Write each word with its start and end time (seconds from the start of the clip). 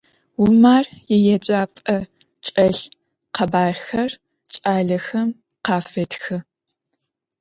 Vumare 0.41 0.93
yiêcap'e 1.23 1.95
çç'elh 2.43 2.83
khebarxer 3.35 4.11
ç'alexem 4.53 5.29
khafêtxı. 5.65 6.37